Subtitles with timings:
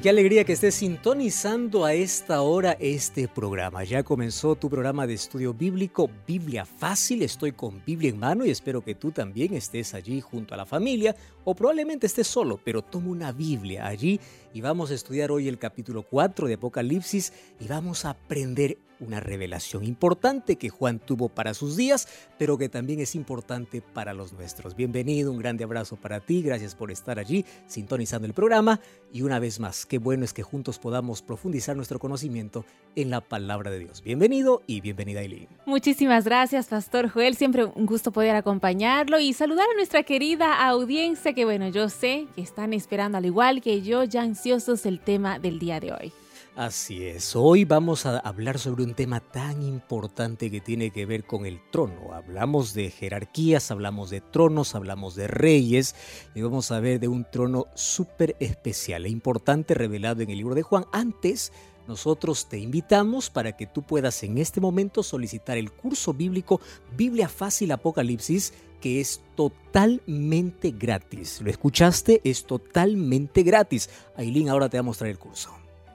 [0.00, 3.84] Qué alegría que estés sintonizando a esta hora este programa.
[3.84, 7.22] Ya comenzó tu programa de estudio bíblico, Biblia Fácil.
[7.22, 10.64] Estoy con Biblia en mano y espero que tú también estés allí junto a la
[10.64, 11.14] familia
[11.44, 14.18] o probablemente estés solo, pero toma una Biblia allí
[14.54, 19.20] y vamos a estudiar hoy el capítulo 4 de Apocalipsis y vamos a aprender una
[19.20, 24.32] revelación importante que Juan tuvo para sus días, pero que también es importante para los
[24.32, 24.76] nuestros.
[24.76, 28.80] Bienvenido, un grande abrazo para ti, gracias por estar allí sintonizando el programa
[29.12, 33.20] y una vez más, qué bueno es que juntos podamos profundizar nuestro conocimiento en la
[33.20, 34.02] palabra de Dios.
[34.02, 35.48] Bienvenido y bienvenida Eileen.
[35.66, 41.32] Muchísimas gracias, Pastor Joel, siempre un gusto poder acompañarlo y saludar a nuestra querida audiencia
[41.32, 45.38] que bueno, yo sé que están esperando al igual que yo ya ansiosos el tema
[45.38, 46.12] del día de hoy.
[46.56, 51.24] Así es, hoy vamos a hablar sobre un tema tan importante que tiene que ver
[51.24, 52.12] con el trono.
[52.12, 55.94] Hablamos de jerarquías, hablamos de tronos, hablamos de reyes
[56.34, 60.56] y vamos a ver de un trono súper especial e importante revelado en el libro
[60.56, 60.86] de Juan.
[60.92, 61.52] Antes,
[61.86, 66.60] nosotros te invitamos para que tú puedas en este momento solicitar el curso bíblico
[66.96, 71.40] Biblia Fácil Apocalipsis que es totalmente gratis.
[71.42, 72.20] ¿Lo escuchaste?
[72.24, 73.88] Es totalmente gratis.
[74.16, 75.50] Aileen ahora te va a mostrar el curso.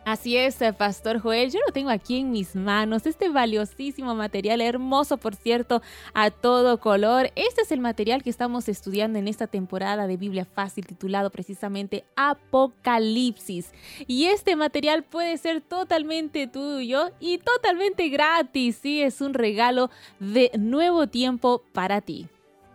[0.06, 4.62] Así es, eh, Pastor Joel, yo lo tengo aquí en mis manos, este valiosísimo material,
[4.62, 5.82] hermoso por cierto,
[6.14, 7.32] a todo color.
[7.36, 12.06] Este es el material que estamos estudiando en esta temporada de Biblia Fácil titulado precisamente
[12.16, 13.72] Apocalipsis.
[14.06, 19.90] Y este material puede ser totalmente tuyo y totalmente gratis, sí, es un regalo
[20.20, 22.28] de nuevo tiempo para ti.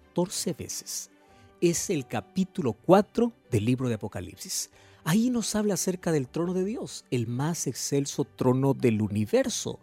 [0.57, 1.09] veces
[1.61, 4.69] es el capítulo 4 del libro de Apocalipsis.
[5.03, 9.79] Ahí nos habla acerca del trono de Dios, el más excelso trono del universo.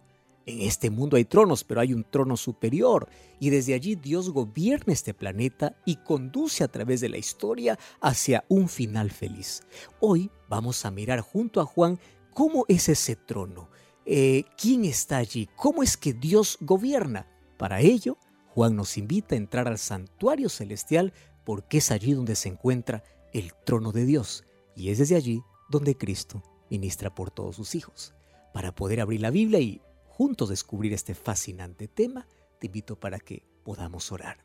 [0.47, 3.09] En este mundo hay tronos, pero hay un trono superior,
[3.41, 8.45] y desde allí Dios gobierna este planeta y conduce a través de la historia hacia
[8.49, 9.63] un final feliz.
[10.01, 11.99] Hoy vamos a mirar junto a Juan
[12.33, 13.69] cómo es ese trono,
[14.05, 17.27] eh, quién está allí, cómo es que Dios gobierna.
[17.57, 18.19] Para ello,
[18.57, 21.13] Juan nos invita a entrar al santuario celestial
[21.45, 24.45] porque es allí donde se encuentra el trono de Dios
[24.75, 28.15] y es desde allí donde Cristo ministra por todos sus hijos.
[28.55, 32.27] Para poder abrir la Biblia y juntos descubrir este fascinante tema,
[32.59, 34.39] te invito para que podamos orar.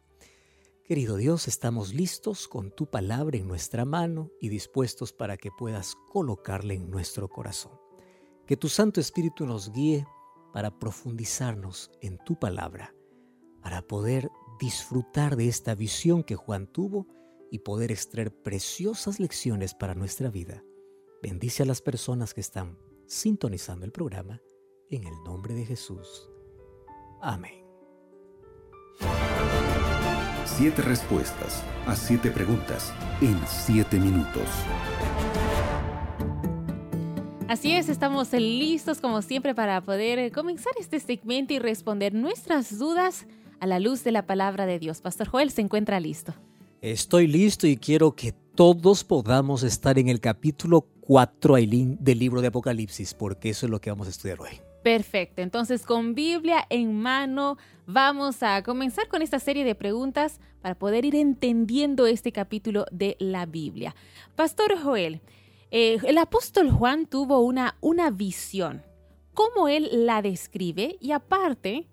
[0.83, 5.95] Querido Dios, estamos listos con tu palabra en nuestra mano y dispuestos para que puedas
[6.11, 7.79] colocarla en nuestro corazón.
[8.45, 10.05] Que tu Santo Espíritu nos guíe
[10.51, 12.93] para profundizarnos en tu palabra,
[13.61, 17.07] para poder disfrutar de esta visión que Juan tuvo
[17.51, 20.63] y poder extraer preciosas lecciones para nuestra vida.
[21.21, 22.77] Bendice a las personas que están
[23.07, 24.41] sintonizando el programa
[24.89, 26.29] en el nombre de Jesús.
[27.21, 27.65] Amén.
[30.45, 34.47] Siete respuestas a siete preguntas en siete minutos.
[37.47, 43.25] Así es, estamos listos como siempre para poder comenzar este segmento y responder nuestras dudas
[43.61, 45.01] a la luz de la palabra de Dios.
[45.01, 46.33] Pastor Joel se encuentra listo.
[46.81, 52.41] Estoy listo y quiero que todos podamos estar en el capítulo 4, Aileen, del libro
[52.41, 54.59] de Apocalipsis, porque eso es lo que vamos a estudiar hoy.
[54.83, 60.73] Perfecto, entonces con Biblia en mano vamos a comenzar con esta serie de preguntas para
[60.73, 63.95] poder ir entendiendo este capítulo de la Biblia.
[64.35, 65.21] Pastor Joel,
[65.69, 68.81] eh, el apóstol Juan tuvo una, una visión,
[69.35, 71.87] cómo él la describe y aparte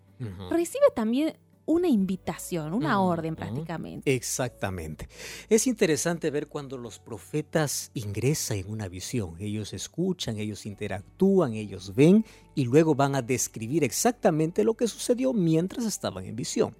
[0.50, 1.36] recibe también
[1.68, 4.14] una invitación, una orden prácticamente.
[4.14, 5.06] Exactamente.
[5.50, 9.34] Es interesante ver cuando los profetas ingresan en una visión.
[9.38, 12.24] Ellos escuchan, ellos interactúan, ellos ven
[12.54, 16.74] y luego van a describir exactamente lo que sucedió mientras estaban en visión.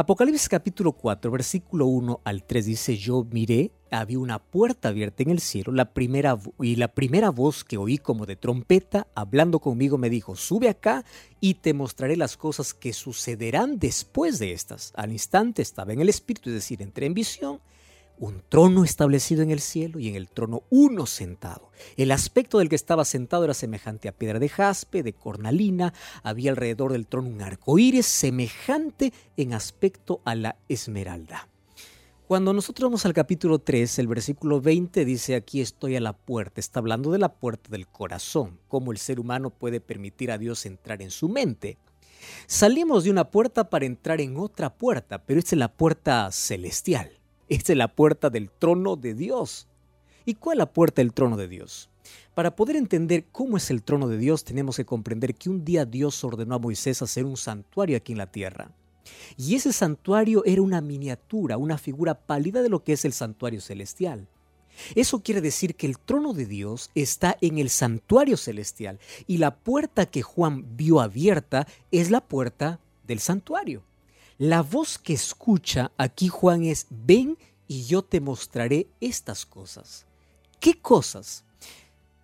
[0.00, 5.30] Apocalipsis capítulo 4, versículo 1 al 3 dice, yo miré, había una puerta abierta en
[5.30, 9.98] el cielo, la primera, y la primera voz que oí como de trompeta, hablando conmigo,
[9.98, 11.04] me dijo, sube acá
[11.40, 14.92] y te mostraré las cosas que sucederán después de estas.
[14.94, 17.58] Al instante estaba en el espíritu, es decir, entré en visión
[18.18, 21.70] un trono establecido en el cielo y en el trono uno sentado.
[21.96, 25.94] El aspecto del que estaba sentado era semejante a piedra de jaspe, de cornalina.
[26.22, 31.48] Había alrededor del trono un arco iris semejante en aspecto a la esmeralda.
[32.26, 36.60] Cuando nosotros vamos al capítulo 3, el versículo 20 dice, aquí estoy a la puerta.
[36.60, 40.66] Está hablando de la puerta del corazón, cómo el ser humano puede permitir a Dios
[40.66, 41.78] entrar en su mente.
[42.46, 47.17] Salimos de una puerta para entrar en otra puerta, pero esta es la puerta celestial.
[47.48, 49.68] Es la puerta del trono de Dios.
[50.26, 51.88] ¿Y cuál es la puerta del trono de Dios?
[52.34, 55.86] Para poder entender cómo es el trono de Dios, tenemos que comprender que un día
[55.86, 58.70] Dios ordenó a Moisés hacer un santuario aquí en la tierra.
[59.38, 63.62] Y ese santuario era una miniatura, una figura pálida de lo que es el santuario
[63.62, 64.28] celestial.
[64.94, 69.56] Eso quiere decir que el trono de Dios está en el santuario celestial y la
[69.56, 73.87] puerta que Juan vio abierta es la puerta del santuario.
[74.38, 77.36] La voz que escucha aquí Juan es, ven
[77.66, 80.06] y yo te mostraré estas cosas.
[80.60, 81.44] ¿Qué cosas?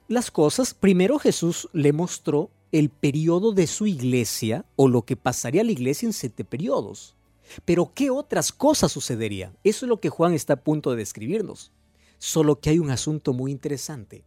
[0.06, 5.62] Las cosas, primero Jesús le mostró el periodo de su iglesia o lo que pasaría
[5.62, 7.16] a la iglesia en siete periodos.
[7.64, 9.58] Pero ¿qué otras cosas sucederían?
[9.64, 11.72] Eso es lo que Juan está a punto de describirnos.
[12.18, 14.22] Solo que hay un asunto muy interesante.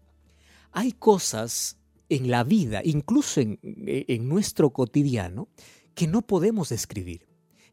[0.74, 1.78] Hay cosas
[2.10, 5.48] en la vida, incluso en, en nuestro cotidiano,
[5.96, 7.27] que no podemos describir.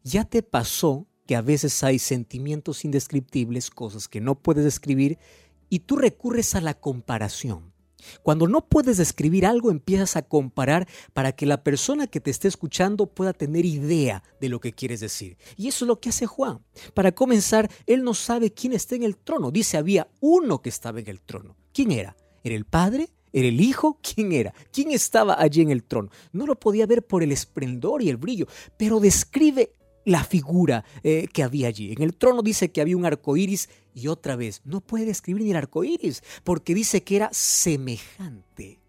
[0.07, 5.17] ¿Ya te pasó que a veces hay sentimientos indescriptibles, cosas que no puedes describir,
[5.67, 7.73] y tú recurres a la comparación?
[8.21, 12.47] Cuando no puedes describir algo, empiezas a comparar para que la persona que te esté
[12.47, 15.39] escuchando pueda tener idea de lo que quieres decir.
[15.57, 16.63] Y eso es lo que hace Juan.
[16.93, 19.49] Para comenzar, él no sabe quién está en el trono.
[19.49, 21.57] Dice, había uno que estaba en el trono.
[21.73, 22.15] ¿Quién era?
[22.43, 23.09] ¿Era el Padre?
[23.33, 23.99] ¿Era el Hijo?
[24.03, 24.53] ¿Quién era?
[24.71, 26.11] ¿Quién estaba allí en el trono?
[26.31, 28.45] No lo podía ver por el esplendor y el brillo,
[28.77, 29.73] pero describe
[30.05, 31.91] la figura eh, que había allí.
[31.91, 35.43] En el trono dice que había un arco iris y otra vez no puede describir
[35.43, 38.79] ni el arco iris porque dice que era semejante.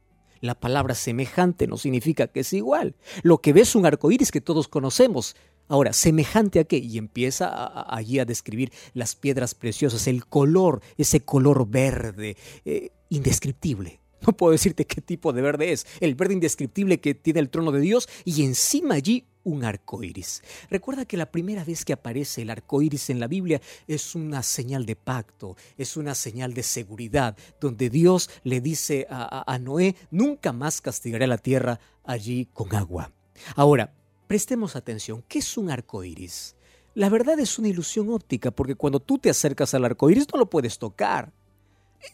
[0.40, 2.94] La palabra semejante no significa que es igual.
[3.22, 5.34] Lo que ves es un arco iris que todos conocemos.
[5.68, 6.76] Ahora, ¿semejante a qué?
[6.76, 14.00] Y empieza allí a describir las piedras preciosas, el color, ese color verde, eh, indescriptible.
[14.26, 17.72] No puedo decirte qué tipo de verde es, el verde indescriptible que tiene el trono
[17.72, 20.42] de Dios y encima allí un arco iris.
[20.68, 24.42] Recuerda que la primera vez que aparece el arco iris en la Biblia es una
[24.42, 30.52] señal de pacto, es una señal de seguridad, donde Dios le dice a, Noé: Nunca
[30.52, 33.12] más castigaré la tierra allí con agua.
[33.54, 33.94] Ahora,
[34.26, 36.56] prestemos atención: ¿qué es un arco iris?
[36.94, 40.40] La verdad es una ilusión óptica, porque cuando tú te acercas al arco iris no
[40.40, 41.32] lo puedes tocar.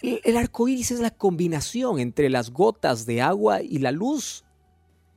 [0.02, 4.44] El, el arco iris es la combinación entre las gotas de agua y la luz.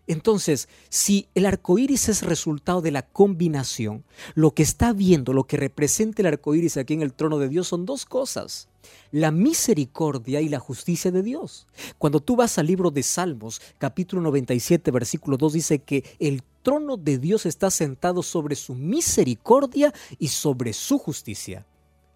[0.08, 4.04] Entonces, si el arco iris es resultado de la combinación,
[4.36, 7.50] lo que está viendo, lo que representa el arco iris aquí en el trono de
[7.50, 8.68] Dios son dos cosas:
[9.12, 11.68] la misericordia y la justicia de Dios.
[11.98, 16.98] Cuando tú vas al libro de Salmos, capítulo 97, versículo 2, dice que el trono
[16.98, 21.66] de Dios está sentado sobre su misericordia y sobre su justicia.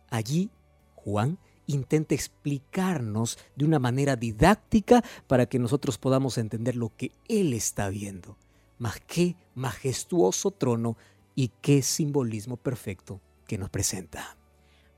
[0.09, 0.49] Allí,
[0.95, 1.37] Juan
[1.69, 7.89] intenta explicarnos de una manera didáctica para que nosotros podamos entender lo que Él está
[7.89, 8.37] viendo.
[8.79, 10.97] Más qué majestuoso trono
[11.35, 14.38] y qué simbolismo perfecto que nos presenta.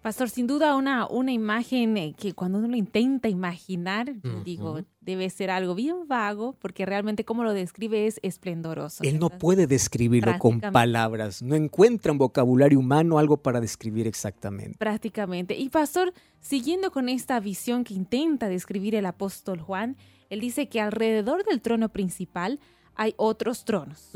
[0.01, 4.11] Pastor, sin duda una, una imagen eh, que cuando uno lo intenta imaginar,
[4.43, 9.03] digo, debe ser algo bien vago, porque realmente como lo describe es esplendoroso.
[9.03, 14.75] Él no puede describirlo con palabras, no encuentra un vocabulario humano algo para describir exactamente.
[14.79, 15.55] Prácticamente.
[15.55, 19.97] Y Pastor, siguiendo con esta visión que intenta describir el apóstol Juan,
[20.31, 22.59] él dice que alrededor del trono principal
[22.95, 24.09] hay otros tronos.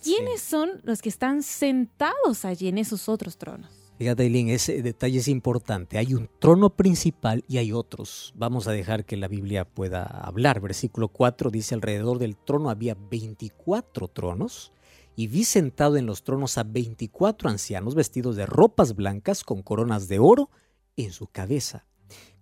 [0.00, 3.87] ¿Quiénes son los que están sentados allí en esos otros tronos?
[3.98, 5.98] Fíjate, Eileen, ese detalle es importante.
[5.98, 8.32] Hay un trono principal y hay otros.
[8.36, 10.60] Vamos a dejar que la Biblia pueda hablar.
[10.60, 14.72] Versículo 4 dice, alrededor del trono había 24 tronos
[15.16, 20.06] y vi sentado en los tronos a 24 ancianos vestidos de ropas blancas con coronas
[20.06, 20.48] de oro
[20.96, 21.84] en su cabeza.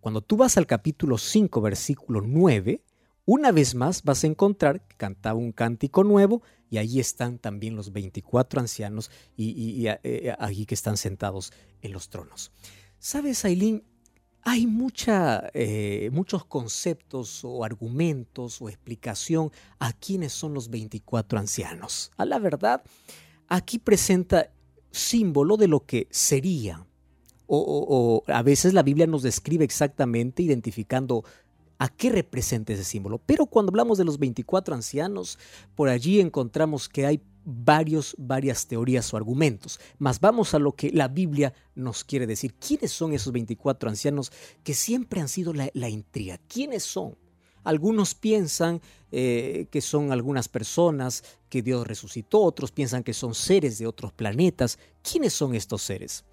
[0.01, 2.83] Cuando tú vas al capítulo 5, versículo 9,
[3.27, 7.75] una vez más vas a encontrar que cantaba un cántico nuevo y allí están también
[7.75, 11.53] los 24 ancianos y, eh, eh, allí que están sentados
[11.83, 12.53] en los tronos.
[12.99, 13.83] ¿Sabes, Aileen?
[14.43, 22.13] Hay mucha, eh, muchos conceptos o argumentos o explicación a quiénes son los 24 ancianos.
[22.17, 22.83] A la verdad,
[23.49, 24.53] aquí presenta
[24.93, 26.87] símbolo de lo que sería.
[27.49, 31.23] o a veces la Biblia nos describe exactamente identificando
[31.79, 33.19] a qué representa ese símbolo.
[33.19, 35.39] Pero cuando hablamos de los 24 ancianos,
[35.75, 39.79] por allí encontramos que hay varios, varias teorías o argumentos.
[39.99, 42.55] Mas vamos a lo que la Biblia nos quiere decir.
[42.55, 44.33] ¿Quiénes son esos 24 ancianos
[44.65, 46.39] que siempre han sido la, intriga?
[46.49, 47.17] ¿Quiénes son?
[47.63, 48.81] Algunos piensan
[49.11, 54.13] eh, que son algunas personas que Dios resucitó, otros piensan que son seres de otros
[54.13, 54.79] planetas.
[55.03, 56.25] ¿Quiénes son estos seres?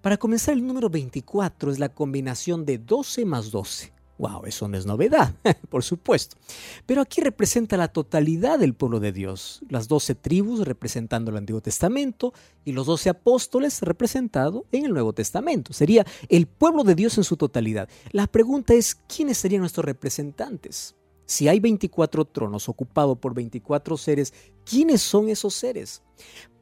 [0.00, 3.99] Para comenzar, el número 24 es la combinación de 12 más 12.
[4.20, 5.34] Wow, eso no es novedad,
[5.70, 6.36] por supuesto.
[6.84, 9.62] Pero aquí representa la totalidad del pueblo de Dios.
[9.70, 15.14] Las doce tribus representando el Antiguo Testamento y los doce apóstoles representados en el Nuevo
[15.14, 15.72] Testamento.
[15.72, 17.88] Sería el pueblo de Dios en su totalidad.
[18.12, 20.96] La pregunta es, ¿quiénes serían nuestros representantes?
[21.24, 24.34] Si hay 24 tronos ocupados por 24 seres,
[24.66, 26.02] ¿quiénes son esos seres?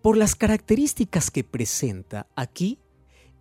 [0.00, 2.78] Por las características que presenta aquí,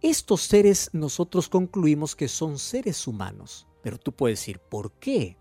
[0.02, 5.38] estos seres nosotros concluimos que son seres humanos pero tú puedes decir, ¿por qué?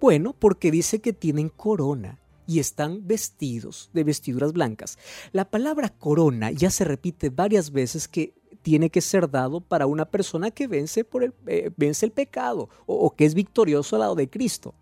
[0.00, 4.98] Bueno, porque dice que tienen corona y están vestidos de vestiduras blancas.
[5.32, 10.04] La palabra corona ya se repite varias veces que tiene que ser dado para una
[10.04, 14.14] persona que vence, por el, eh, vence el pecado o, que es victorioso al lado
[14.14, 14.74] de Cristo.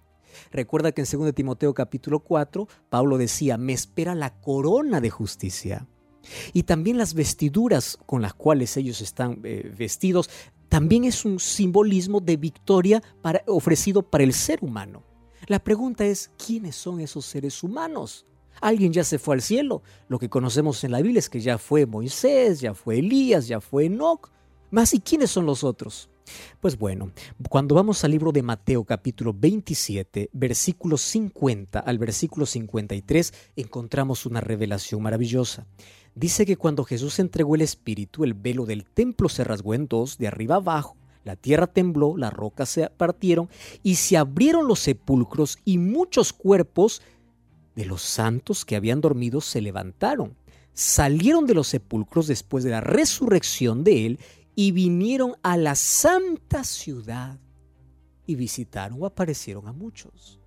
[0.50, 5.86] Recuerda que en 2 Timoteo capítulo 4, Pablo decía, me espera la corona de justicia.
[6.52, 10.28] Y también las vestiduras con las cuales ellos están eh, vestidos
[10.68, 13.02] también es un simbolismo de victoria
[13.46, 15.02] ofrecido para el ser humano.
[15.46, 18.26] La pregunta es, ¿quiénes son esos seres humanos?
[18.60, 19.82] Alguien ya se fue al cielo.
[20.08, 23.60] Lo que conocemos en la Biblia es que ya fue Moisés, ya fue Elías, ya
[23.60, 24.30] fue Enoch.
[24.70, 26.10] Más, ¿y quiénes son los otros?
[26.60, 27.12] Pues bueno,
[27.48, 34.42] cuando vamos al libro de Mateo capítulo 27, versículo 50 al versículo 53, encontramos una
[34.42, 35.66] revelación maravillosa.
[36.18, 40.18] Dice que cuando Jesús entregó el Espíritu, el velo del templo se rasgó en dos,
[40.18, 43.48] de arriba abajo, la tierra tembló, las rocas se partieron
[43.84, 47.02] y se abrieron los sepulcros y muchos cuerpos
[47.76, 50.34] de los santos que habían dormido se levantaron.
[50.72, 54.18] Salieron de los sepulcros después de la resurrección de él
[54.56, 57.38] y vinieron a la santa ciudad
[58.26, 60.40] y visitaron o aparecieron a muchos.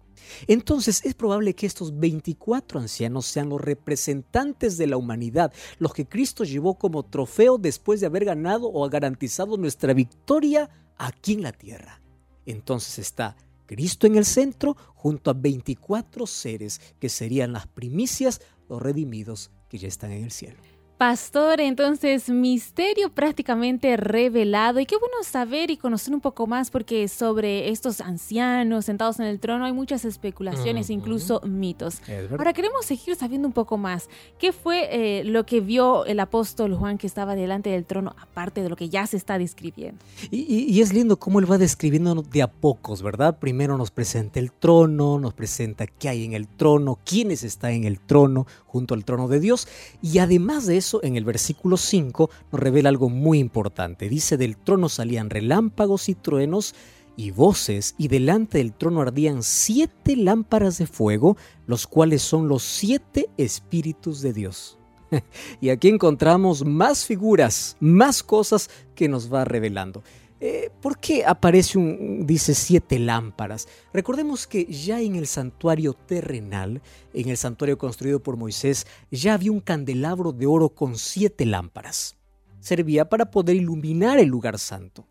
[0.48, 6.08] Entonces es probable que estos 24 ancianos sean los representantes de la humanidad, los que
[6.08, 11.52] Cristo llevó como trofeo después de haber ganado o garantizado nuestra victoria aquí en la
[11.52, 12.02] tierra.
[12.46, 13.36] Entonces está
[13.66, 19.78] Cristo en el centro junto a 24 seres que serían las primicias, los redimidos que
[19.78, 20.58] ya están en el cielo.
[21.02, 24.80] Pastor, entonces, misterio prácticamente revelado.
[24.80, 29.26] Y qué bueno saber y conocer un poco más porque sobre estos ancianos sentados en
[29.26, 32.04] el trono hay muchas especulaciones, incluso mitos.
[32.30, 34.10] Ahora queremos seguir sabiendo un poco más.
[34.38, 38.62] ¿Qué fue eh, lo que vio el apóstol Juan que estaba delante del trono, aparte
[38.62, 40.00] de lo que ya se está describiendo?
[40.30, 43.40] Y, y es lindo cómo él va describiendo de a pocos, ¿verdad?
[43.40, 47.86] Primero nos presenta el trono, nos presenta qué hay en el trono, quiénes están en
[47.86, 49.68] el trono, junto al trono de Dios.
[50.04, 54.10] Y además de en el versículo 5 nos revela algo muy importante.
[54.10, 56.76] Dice, del trono salían relámpagos y truenos
[57.18, 62.64] y voces, y delante del trono ardían siete lámparas de fuego, los cuales son los
[62.64, 64.78] siete espíritus de Dios.
[65.62, 70.04] y aquí encontramos más figuras, más cosas que nos va revelando.
[70.44, 73.68] Eh, ¿Por qué aparece un, dice, siete lámparas?
[73.94, 76.82] Recordemos que ya en el santuario terrenal,
[77.14, 82.18] en el santuario construido por Moisés, ya había un candelabro de oro con siete lámparas.
[82.60, 85.06] Servía para poder iluminar el lugar santo.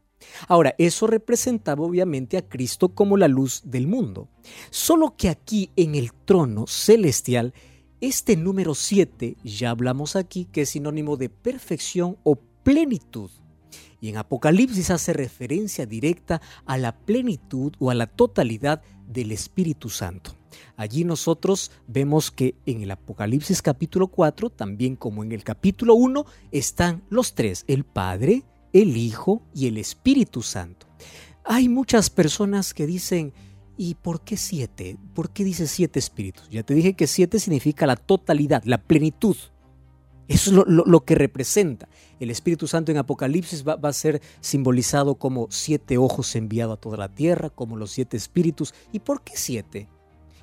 [0.49, 4.29] Ahora, eso representaba obviamente a Cristo como la luz del mundo.
[4.71, 7.55] Solo que aquí en el trono celestial,
[8.01, 12.35] este número siete, ya hablamos aquí, que es sinónimo de perfección o
[12.65, 13.31] plenitud.
[14.01, 19.91] Y en Apocalipsis hace referencia directa a la plenitud o a la totalidad del Espíritu
[19.91, 20.37] Santo.
[20.77, 26.25] Allí nosotros vemos que en el Apocalipsis capítulo 4, también como en el capítulo 1,
[26.51, 30.87] están los tres, el Padre, el Hijo y el Espíritu Santo.
[31.45, 33.33] Hay muchas personas que dicen,
[33.77, 34.97] ¿y por qué siete?
[35.15, 36.49] ¿Por qué dice siete espíritus?
[36.51, 39.37] Ya te dije que siete significa la totalidad, la plenitud.
[40.29, 41.89] Eso es lo, que representa.
[42.21, 46.99] El Espíritu Santo en Apocalipsis va, a ser simbolizado como siete ojos enviados a toda
[46.99, 48.75] la tierra, como los siete espíritus.
[48.93, 49.89] ¿Y por qué siete?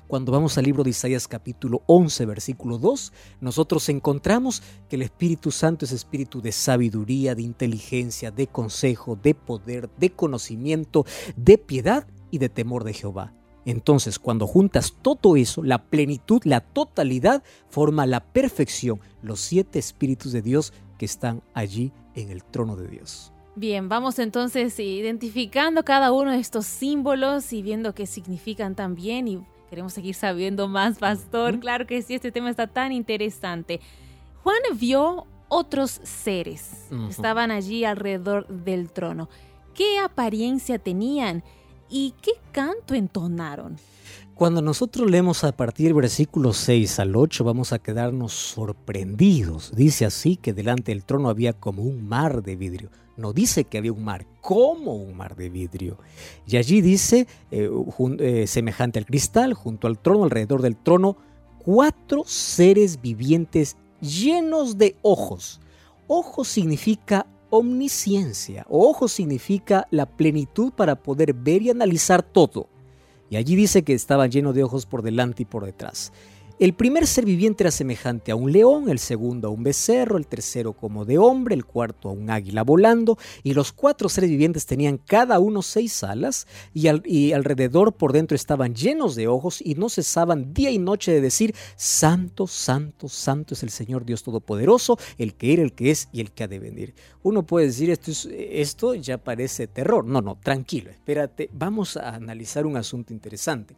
[0.08, 5.52] Cuando vamos al libro de Isaías capítulo 11, versículo 2, nosotros encontramos que el Espíritu
[5.52, 11.06] Santo es espíritu de sabiduría, de inteligencia, de consejo, de poder, de conocimiento,
[11.36, 13.34] de piedad y de temor de Jehová.
[13.66, 20.32] Entonces, cuando juntas todo eso, la plenitud, la totalidad, forma la perfección, los siete espíritus
[20.32, 23.32] de Dios que están allí en el trono de Dios.
[23.54, 29.40] Bien, vamos entonces identificando cada uno de estos símbolos y viendo qué significan también y
[29.68, 31.58] queremos seguir sabiendo más, pastor.
[31.58, 33.80] Claro que sí, este tema está tan interesante.
[34.42, 39.28] Juan vio otros seres, estaban allí alrededor del trono.
[39.74, 41.42] ¿Qué apariencia tenían?
[41.88, 43.76] ¿Y qué canto entonaron?
[44.38, 49.72] Cuando nosotros leemos a partir del versículo 6 al 8 vamos a quedarnos sorprendidos.
[49.74, 52.88] Dice así que delante del trono había como un mar de vidrio.
[53.16, 55.98] No dice que había un mar, como un mar de vidrio.
[56.46, 57.68] Y allí dice, eh,
[58.20, 61.16] eh, semejante al cristal, junto al trono, alrededor del trono,
[61.58, 65.60] cuatro seres vivientes llenos de ojos.
[66.06, 68.64] Ojos significa omnisciencia.
[68.68, 72.68] Ojo significa la plenitud para poder ver y analizar todo.
[73.30, 76.12] Y allí dice que estaba lleno de ojos por delante y por detrás.
[76.58, 80.26] El primer ser viviente era semejante a un león, el segundo a un becerro, el
[80.26, 84.66] tercero como de hombre, el cuarto a un águila volando, y los cuatro seres vivientes
[84.66, 89.88] tenían cada uno seis alas, y, alrededor por dentro estaban llenos de ojos, y no
[89.88, 95.34] cesaban día y noche de decir, Santo, Santo, Santo es el Señor Dios Todopoderoso, el
[95.34, 96.92] que era, el que es y el que ha de venir.
[97.22, 100.04] Uno puede decir, esto, esto ya parece terror.
[100.04, 103.76] No, no, tranquilo, espérate, vamos a analizar un asunto interesante.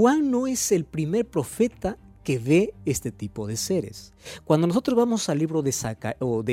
[0.00, 4.12] Juan no es el primer profeta que ve este tipo de seres.
[4.44, 5.74] Cuando nosotros vamos al libro de,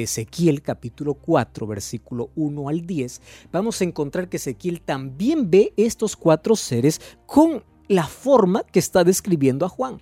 [0.01, 6.15] Ezequiel capítulo 4 versículo 1 al 10, vamos a encontrar que Ezequiel también ve estos
[6.15, 10.01] cuatro seres con la forma que está describiendo a Juan.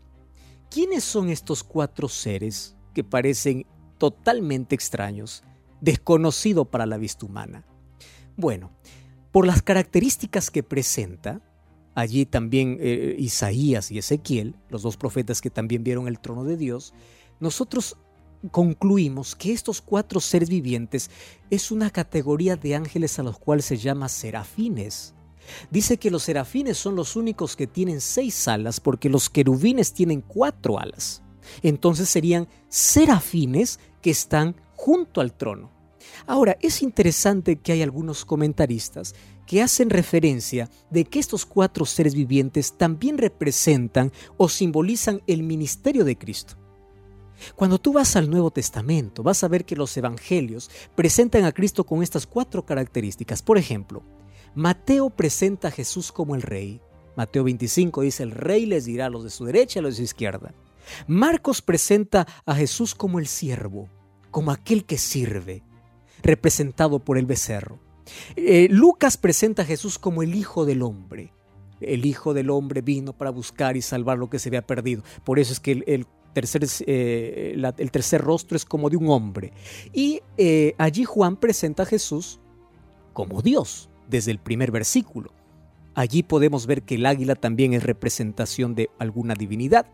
[0.70, 3.66] ¿Quiénes son estos cuatro seres que parecen
[3.98, 5.44] totalmente extraños,
[5.82, 7.66] desconocidos para la vista humana?
[8.38, 8.72] Bueno,
[9.34, 11.42] por las características que presenta,
[11.96, 16.58] allí también eh, Isaías y Ezequiel, los dos profetas que también vieron el trono de
[16.58, 16.94] Dios,
[17.40, 17.98] nosotros
[18.52, 21.10] concluimos que estos cuatro seres vivientes
[21.50, 25.14] es una categoría de ángeles a los cuales se llama serafines.
[25.72, 30.22] Dice que los serafines son los únicos que tienen seis alas porque los querubines tienen
[30.22, 31.22] cuatro alas.
[31.62, 35.72] Entonces serían serafines que están junto al trono.
[36.26, 42.16] Ahora, es interesante que hay algunos comentaristas que hacen referencia de que estos cuatro seres
[42.16, 46.56] vivientes también representan o simbolizan el ministerio de Cristo.
[47.56, 51.86] Cuando tú vas al Nuevo Testamento, vas a ver que los evangelios presentan a Cristo
[51.86, 53.42] con estas cuatro características.
[53.42, 54.04] Por ejemplo,
[54.56, 56.82] Mateo presenta a Jesús como el rey.
[57.16, 59.94] Mateo 25 dice, el rey les dirá a los de su derecha y a los
[59.94, 60.54] de su izquierda.
[61.08, 63.90] Marcos presenta a Jesús como el siervo,
[64.32, 65.64] como aquel que sirve,
[66.22, 67.80] representado por el becerro.
[68.36, 71.34] Eh, Lucas presenta a Jesús como el Hijo del Hombre.
[71.80, 75.04] El Hijo del Hombre vino para buscar y salvar lo que se había perdido.
[75.24, 79.54] Por eso es que el, tercer, eh, el tercer rostro es como de un hombre.
[79.92, 82.40] Y eh, allí Juan presenta a Jesús
[83.14, 85.32] como Dios, desde el primer versículo.
[85.96, 89.86] Allí podemos ver que el águila también es representación de alguna divinidad.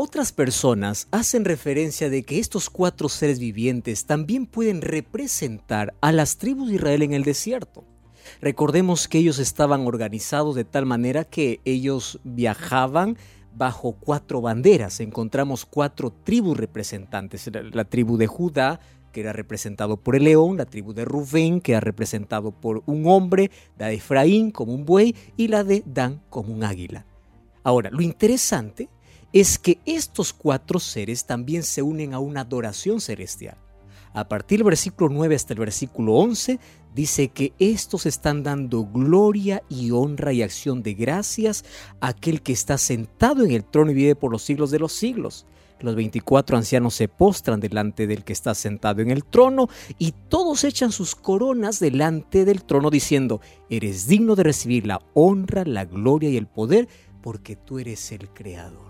[0.00, 6.36] Otras personas hacen referencia de que estos cuatro seres vivientes también pueden representar a las
[6.36, 7.82] tribus de Israel en el desierto.
[8.40, 13.18] Recordemos que ellos estaban organizados de tal manera que ellos viajaban
[13.56, 15.00] bajo cuatro banderas.
[15.00, 17.50] Encontramos cuatro tribus representantes.
[17.72, 18.78] La, tribu de Judá,
[19.10, 23.08] que era representado por el león, la tribu de Rubén, que era representado por un
[23.08, 27.04] hombre, la de Efraín como un buey y la de Dan como un águila.
[27.64, 28.88] Ahora, lo interesante
[29.32, 33.56] es que estos cuatro seres también se unen a una adoración celestial.
[34.14, 36.58] A partir del versículo 9 hasta el versículo 11
[36.94, 41.64] dice que estos están dando gloria y honra y acción de gracias
[42.00, 44.92] a aquel que está sentado en el trono y vive por los siglos de los
[44.92, 45.46] siglos.
[45.80, 50.64] Los 24 ancianos se postran delante del que está sentado en el trono y todos
[50.64, 56.30] echan sus coronas delante del trono diciendo, eres digno de recibir la honra, la gloria
[56.30, 56.88] y el poder
[57.22, 58.87] porque tú eres el creador.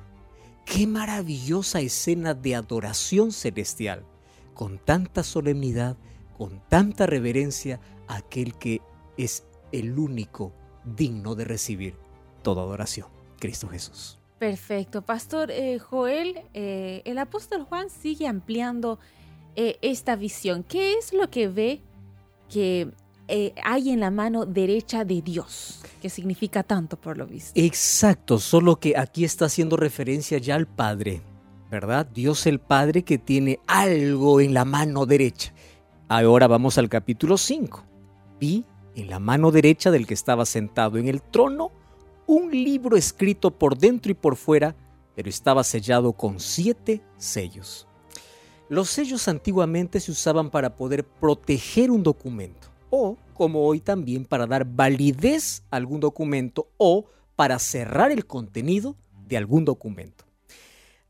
[0.71, 4.05] Qué maravillosa escena de adoración celestial,
[4.55, 5.97] con tanta solemnidad,
[6.37, 8.83] con tanta reverencia a aquel que
[9.17, 10.53] es el único
[10.85, 11.97] digno de recibir
[12.43, 14.19] toda adoración, Cristo Jesús.
[14.39, 18.99] Perfecto, Pastor eh, Joel, eh, el apóstol Juan sigue ampliando
[19.57, 20.63] eh, esta visión.
[20.63, 21.81] ¿Qué es lo que ve
[22.49, 22.93] que
[23.63, 25.83] hay en la mano derecha de Dios?
[26.01, 27.53] Que significa tanto por lo visto.
[27.55, 31.23] Exacto, solo que aquí está haciendo referencia ya al Padre,
[31.71, 32.07] ¿verdad?
[32.07, 35.53] Dios el Padre que tiene algo en la mano derecha.
[36.09, 37.85] Ahora vamos al capítulo 5.
[38.41, 38.65] Vi
[38.95, 41.71] en la mano derecha del que estaba sentado en el trono
[42.27, 44.77] un libro escrito por dentro y por fuera,
[45.15, 47.87] pero estaba sellado con siete sellos.
[48.69, 54.47] Los sellos antiguamente se usaban para poder proteger un documento, o como hoy también para
[54.47, 58.97] dar validez a algún documento o para cerrar el contenido
[59.27, 60.25] de algún documento.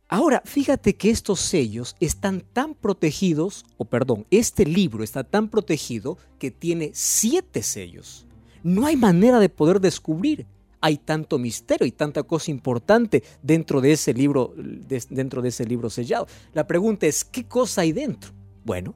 [0.08, 6.16] Ahora, fíjate que estos sellos están tan protegidos, o perdón, este libro está tan protegido
[6.38, 8.26] que tiene siete sellos.
[8.62, 10.46] No hay manera de poder descubrir
[10.80, 15.90] hay tanto misterio y tanta cosa importante dentro de ese libro, dentro de ese libro
[15.90, 16.26] sellado.
[16.52, 18.30] La pregunta es, ¿qué cosa hay dentro?
[18.64, 18.94] Bueno,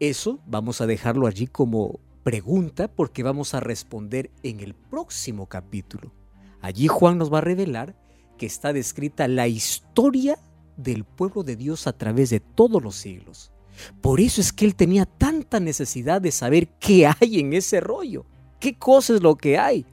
[0.00, 6.12] eso vamos a dejarlo allí como pregunta porque vamos a responder en el próximo capítulo.
[6.60, 7.96] Allí Juan nos va a revelar
[8.36, 10.38] que está descrita la historia
[10.76, 13.52] del pueblo de Dios a través de todos los siglos.
[14.00, 18.26] Por eso es que él tenía tanta necesidad de saber qué hay en ese rollo,
[18.58, 19.86] qué cosa es lo que hay.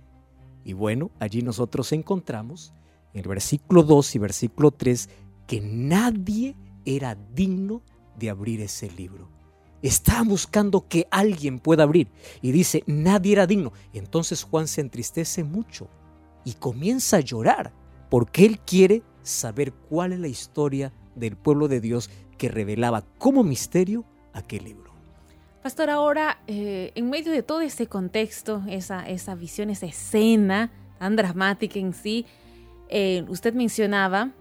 [0.66, 2.74] Y bueno, allí nosotros encontramos
[3.14, 5.10] en el versículo 2 y versículo 3
[5.48, 7.82] que nadie era digno
[8.18, 9.30] de abrir ese libro.
[9.84, 12.08] Estaba buscando que alguien pueda abrir
[12.42, 13.74] y dice, nadie era digno.
[13.94, 15.90] Entonces Juan se entristece mucho
[16.46, 17.74] y comienza a llorar
[18.10, 23.44] porque él quiere saber cuál es la historia del pueblo de Dios que revelaba como
[23.44, 24.94] misterio aquel libro.
[25.62, 31.16] Pastor, ahora, eh, en medio de todo ese contexto, esa, esa visión, esa escena tan
[31.16, 32.26] dramática en sí,
[32.88, 34.32] eh, usted mencionaba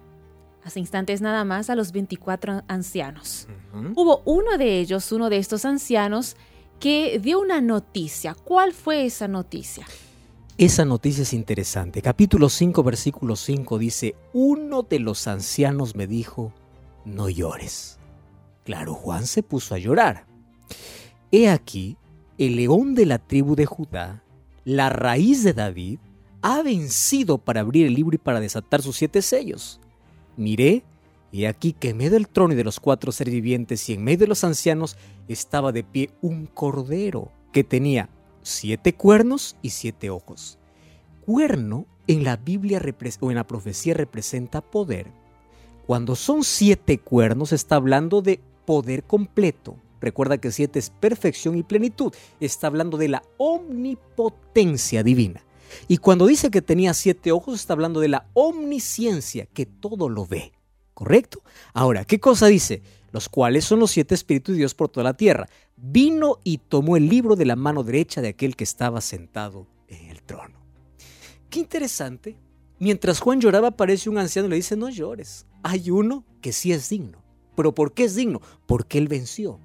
[0.64, 3.48] hace instantes nada más a los 24 ancianos.
[3.94, 6.36] Hubo uno de ellos, uno de estos ancianos,
[6.78, 8.34] que dio una noticia.
[8.34, 9.86] ¿Cuál fue esa noticia?
[10.58, 12.02] Esa noticia es interesante.
[12.02, 16.52] Capítulo 5, versículo 5 dice, uno de los ancianos me dijo,
[17.04, 17.98] no llores.
[18.64, 20.26] Claro, Juan se puso a llorar.
[21.30, 21.96] He aquí,
[22.38, 24.22] el león de la tribu de Judá,
[24.64, 25.98] la raíz de David,
[26.42, 29.80] ha vencido para abrir el libro y para desatar sus siete sellos.
[30.36, 30.82] Miré,
[31.30, 34.04] y aquí que en medio del trono y de los cuatro seres vivientes y en
[34.04, 34.96] medio de los ancianos
[35.28, 38.10] estaba de pie un cordero que tenía
[38.42, 40.58] siete cuernos y siete ojos.
[41.24, 42.82] Cuerno en la Biblia
[43.20, 45.06] o en la profecía representa poder.
[45.86, 51.62] Cuando son siete cuernos está hablando de poder completo, Recuerda que siete es perfección y
[51.62, 52.12] plenitud.
[52.40, 55.44] Está hablando de la omnipotencia divina.
[55.88, 60.26] Y cuando dice que tenía siete ojos, está hablando de la omnisciencia, que todo lo
[60.26, 60.52] ve.
[60.94, 61.42] ¿Correcto?
[61.72, 62.82] Ahora, ¿qué cosa dice?
[63.12, 65.48] Los cuales son los siete espíritus de Dios por toda la tierra.
[65.76, 70.08] Vino y tomó el libro de la mano derecha de aquel que estaba sentado en
[70.08, 70.60] el trono.
[71.50, 72.36] Qué interesante.
[72.78, 75.46] Mientras Juan lloraba, aparece un anciano y le dice, no llores.
[75.62, 77.22] Hay uno que sí es digno.
[77.56, 78.40] ¿Pero por qué es digno?
[78.66, 79.60] Porque él venció.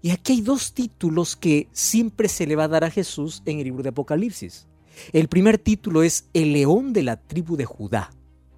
[0.00, 3.58] Y aquí hay dos títulos que siempre se le va a dar a Jesús en
[3.58, 4.67] el libro de Apocalipsis.
[5.12, 8.10] El primer título es el león de la tribu de Judá.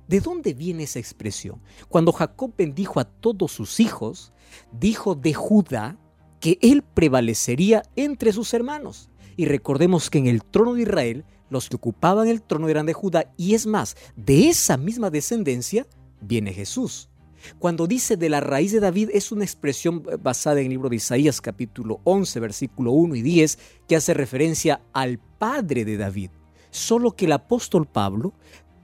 [0.09, 1.61] ¿De dónde viene esa expresión?
[1.88, 4.33] Cuando Jacob bendijo a todos sus hijos,
[4.72, 5.98] dijo de Judá
[6.40, 9.11] que él prevalecería entre sus hermanos.
[9.37, 12.92] Y recordemos que en el trono de Israel, los que ocupaban el trono eran de
[12.92, 15.87] Judá, y es más, de esa misma descendencia
[16.20, 17.10] viene Jesús.
[17.59, 20.96] Cuando dice de la raíz de David es una expresión basada en el libro de
[20.96, 26.31] Isaías capítulo 11 versículo 1 y 10 que hace referencia al padre de David.
[26.70, 28.33] Solo que el apóstol Pablo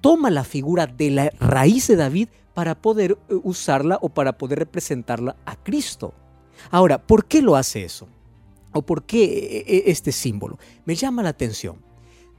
[0.00, 4.58] toma la figura de la raíz de David para poder eh, usarla o para poder
[4.58, 6.14] representarla a Cristo.
[6.70, 8.08] Ahora, ¿por qué lo hace eso?
[8.72, 10.58] ¿O por qué eh, eh, este símbolo?
[10.84, 11.76] Me llama la atención.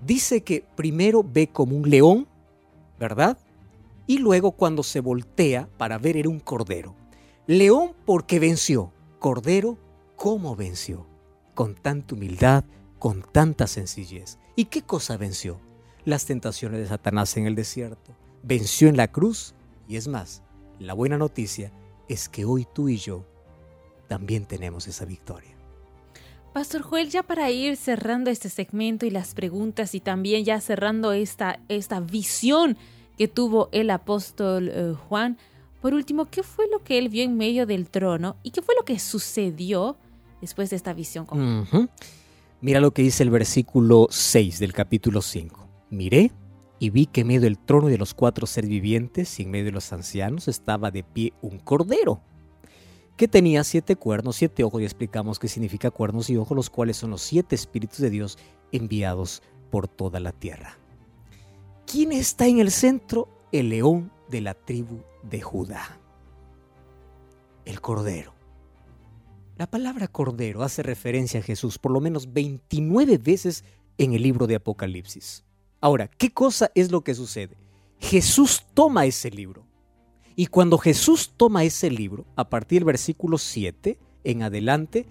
[0.01, 2.27] Dice que primero ve como un león,
[2.99, 3.37] ¿verdad?
[4.07, 6.95] Y luego cuando se voltea para ver era un cordero.
[7.45, 9.77] León porque venció, cordero
[10.15, 11.05] cómo venció,
[11.53, 12.63] con tanta humildad,
[12.97, 14.39] con tanta sencillez.
[14.55, 15.59] ¿Y qué cosa venció?
[16.05, 18.15] Las tentaciones de Satanás en el desierto.
[18.43, 19.53] Venció en la cruz
[19.87, 20.41] y es más,
[20.79, 21.71] la buena noticia
[22.07, 23.25] es que hoy tú y yo
[24.07, 25.55] también tenemos esa victoria.
[26.53, 31.11] Pastor Joel, ya para ir cerrando este segmento y las preguntas y también ya cerrando
[31.11, 32.77] esta, esta visión
[33.17, 35.37] que tuvo el apóstol eh, Juan.
[35.81, 38.75] Por último, ¿qué fue lo que él vio en medio del trono y qué fue
[38.75, 39.97] lo que sucedió
[40.41, 41.27] después de esta visión?
[42.61, 45.67] Mira lo que dice el versículo 6 del capítulo 5.
[45.89, 46.31] Miré
[46.79, 49.65] y vi que en medio del trono de los cuatro seres vivientes y en medio
[49.65, 52.21] de los ancianos estaba de pie un cordero
[53.17, 56.97] que tenía siete cuernos, siete ojos, y explicamos qué significa cuernos y ojos, los cuales
[56.97, 58.37] son los siete espíritus de Dios
[58.71, 60.77] enviados por toda la tierra.
[61.89, 63.29] ¿Quién está en el centro?
[63.53, 65.97] El león de la tribu de Judá.
[67.63, 68.33] El cordero.
[69.55, 73.63] La palabra cordero hace referencia a Jesús por lo menos 29 veces
[73.97, 75.45] en el libro de Apocalipsis.
[75.79, 77.55] Ahora, ¿qué cosa es lo que sucede?
[77.99, 79.65] Jesús toma ese libro.
[80.35, 85.05] Y cuando Jesús toma ese libro, a partir del versículo 7 en adelante,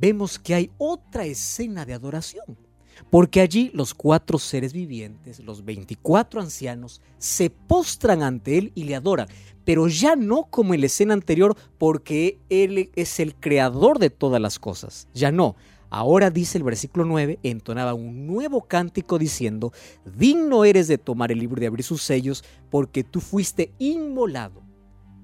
[0.00, 2.65] vemos que hay otra escena de adoración.
[3.10, 8.94] Porque allí los cuatro seres vivientes, los 24 ancianos, se postran ante Él y le
[8.94, 9.28] adoran.
[9.64, 14.40] Pero ya no como en la escena anterior, porque Él es el creador de todas
[14.40, 15.08] las cosas.
[15.14, 15.56] Ya no.
[15.88, 19.72] Ahora dice el versículo 9, entonaba un nuevo cántico diciendo,
[20.04, 24.62] digno eres de tomar el libro y de abrir sus sellos, porque tú fuiste inmolado.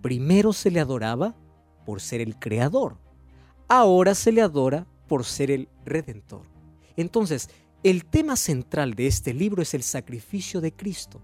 [0.03, 1.35] Primero se le adoraba
[1.85, 2.97] por ser el creador,
[3.69, 6.43] ahora se le adora por ser el redentor.
[6.97, 7.51] Entonces,
[7.83, 11.21] el tema central de este libro es el sacrificio de Cristo,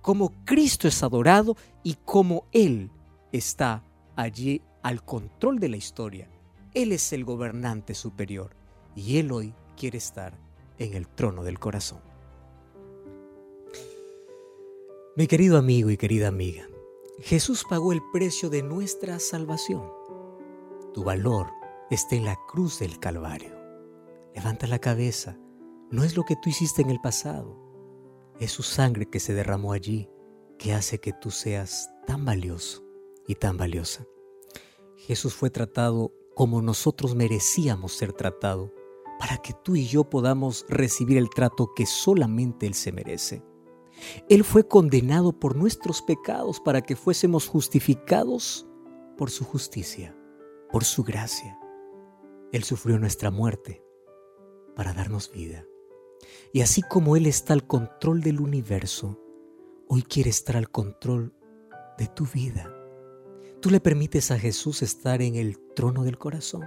[0.00, 2.90] cómo Cristo es adorado y cómo Él
[3.30, 3.84] está
[4.16, 6.30] allí al control de la historia.
[6.72, 8.56] Él es el gobernante superior
[8.94, 10.38] y Él hoy quiere estar
[10.78, 12.00] en el trono del corazón.
[15.14, 16.64] Mi querido amigo y querida amiga,
[17.20, 19.82] Jesús pagó el precio de nuestra salvación.
[20.94, 21.48] Tu valor
[21.90, 23.58] está en la cruz del Calvario.
[24.34, 25.36] Levanta la cabeza.
[25.90, 27.56] No es lo que tú hiciste en el pasado.
[28.38, 30.10] Es su sangre que se derramó allí
[30.58, 32.84] que hace que tú seas tan valioso
[33.26, 34.06] y tan valiosa.
[34.96, 38.72] Jesús fue tratado como nosotros merecíamos ser tratado
[39.18, 43.42] para que tú y yo podamos recibir el trato que solamente Él se merece.
[44.28, 48.68] Él fue condenado por nuestros pecados para que fuésemos justificados
[49.16, 50.16] por su justicia,
[50.70, 51.58] por su gracia.
[52.52, 53.82] Él sufrió nuestra muerte
[54.76, 55.66] para darnos vida.
[56.52, 59.20] Y así como Él está al control del universo,
[59.88, 61.34] hoy quiere estar al control
[61.98, 62.74] de tu vida.
[63.60, 66.64] Tú le permites a Jesús estar en el trono del corazón.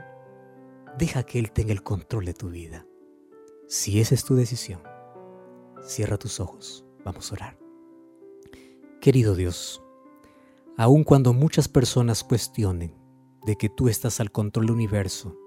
[0.98, 2.86] Deja que Él tenga el control de tu vida.
[3.68, 4.82] Si esa es tu decisión,
[5.82, 6.86] cierra tus ojos.
[7.06, 7.60] Vamos a orar.
[9.00, 9.82] Querido Dios,
[10.78, 12.96] aun cuando muchas personas cuestionen
[13.46, 15.38] de que tú estás al control del universo,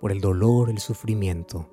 [0.00, 1.70] por el dolor, el sufrimiento,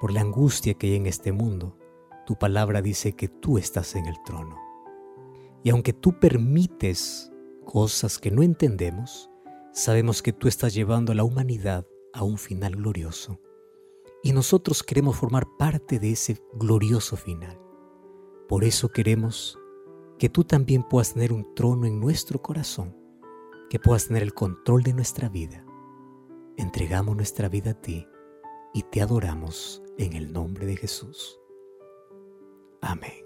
[0.00, 1.78] por la angustia que hay en este mundo,
[2.26, 4.58] tu palabra dice que tú estás en el trono.
[5.62, 7.30] Y aunque tú permites
[7.64, 9.30] cosas que no entendemos,
[9.76, 13.40] Sabemos que tú estás llevando a la humanidad a un final glorioso.
[14.22, 17.60] Y nosotros queremos formar parte de ese glorioso final.
[18.48, 19.58] Por eso queremos
[20.16, 22.96] que tú también puedas tener un trono en nuestro corazón,
[23.68, 25.66] que puedas tener el control de nuestra vida.
[26.56, 28.06] Entregamos nuestra vida a ti
[28.74, 31.38] y te adoramos en el nombre de Jesús.
[32.80, 33.24] Amén.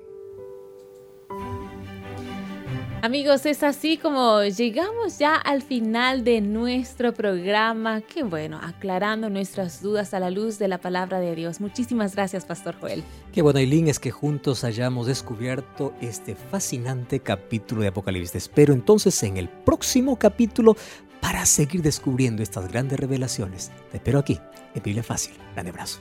[3.00, 8.00] Amigos, es así como llegamos ya al final de nuestro programa.
[8.00, 11.60] Qué bueno, aclarando nuestras dudas a la luz de la palabra de Dios.
[11.60, 13.04] Muchísimas gracias, Pastor Joel.
[13.32, 18.34] Qué bueno, Eileen, es que juntos hayamos descubierto este fascinante capítulo de Apocalipsis.
[18.34, 20.76] espero entonces en el próximo capítulo
[21.20, 23.70] para seguir descubriendo estas grandes revelaciones.
[23.92, 24.40] Te espero aquí,
[24.74, 25.34] en Biblia Fácil.
[25.54, 26.00] Grande abrazo.